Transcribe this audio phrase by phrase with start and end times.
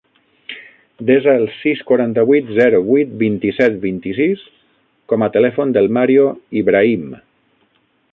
[1.09, 4.47] Desa el sis, quaranta-vuit, zero, vuit, vint-i-set, vint-i-sis
[5.13, 6.25] com a telèfon del Mario
[6.63, 7.05] Ibrahim.